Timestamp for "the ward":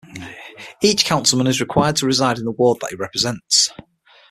2.45-2.79